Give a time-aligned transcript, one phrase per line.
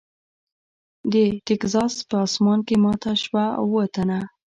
[1.11, 1.13] د
[1.45, 4.19] ټیکساس په اسمان کې ماته شوه او اووه تنه.